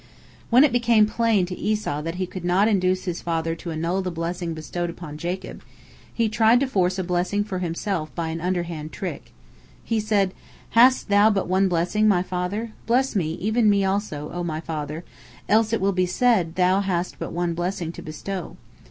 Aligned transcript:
"When 0.49 0.63
it 0.63 0.71
became 0.71 1.05
plain 1.05 1.45
to 1.45 1.55
Esau 1.55 2.01
that 2.01 2.15
he 2.15 2.25
could 2.25 2.43
not 2.43 2.67
induce 2.67 3.03
his 3.05 3.21
father 3.21 3.53
to 3.57 3.69
annul 3.71 4.01
the 4.01 4.09
blessing 4.09 4.55
bestowed 4.55 4.89
upon 4.89 5.19
Jacob, 5.19 5.61
he 6.11 6.27
tried 6.27 6.59
to 6.61 6.67
force 6.67 6.97
a 6.97 7.03
blessing 7.03 7.43
for 7.43 7.59
himself 7.59 8.09
by 8.15 8.29
an 8.29 8.41
underhand 8.41 8.91
trick. 8.91 9.31
He 9.83 9.99
said: 9.99 10.33
"Hast 10.71 11.09
thou 11.09 11.29
but 11.29 11.47
one 11.47 11.67
blessing, 11.69 12.07
my 12.07 12.23
father? 12.23 12.71
bless 12.87 13.15
me, 13.15 13.33
even 13.33 13.69
me 13.69 13.85
also, 13.85 14.31
O 14.33 14.43
my 14.43 14.59
father, 14.59 15.05
else 15.47 15.71
it 15.71 15.79
will 15.79 15.91
be 15.93 16.07
said 16.07 16.55
thou 16.55 16.79
hast 16.79 17.19
but 17.19 17.31
one 17.31 17.53
blessing 17.53 17.91
to 17.91 18.01
bestow. 18.01 18.57